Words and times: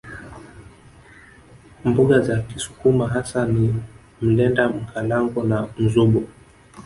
Mboga 1.83 2.19
za 2.21 2.37
kisukuma 2.41 3.07
hasa 3.07 3.47
ni 3.47 3.73
mlenda 4.21 4.69
Mkalango 4.69 5.43
na 5.43 5.67
mzubo 5.77 6.23